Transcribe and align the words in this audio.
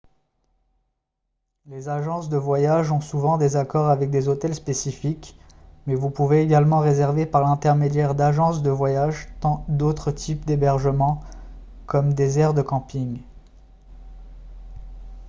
les 1.67 1.87
agences 1.87 2.27
de 2.27 2.35
voyage 2.37 2.91
ont 2.91 3.01
souvent 3.01 3.37
des 3.37 3.55
accords 3.55 3.91
avec 3.91 4.09
des 4.09 4.29
hôtels 4.29 4.55
spécifiques 4.55 5.39
mais 5.85 5.93
vous 5.93 6.09
pouvez 6.09 6.41
également 6.41 6.79
réserver 6.79 7.27
par 7.27 7.43
l'intermédiaire 7.43 8.15
d'agences 8.15 8.63
de 8.63 8.71
voyage 8.71 9.27
d'autres 9.67 10.09
types 10.09 10.43
d'hébergement 10.43 11.19
comme 11.85 12.15
des 12.15 12.39
aires 12.39 12.55
de 12.55 12.63
camping 12.63 13.21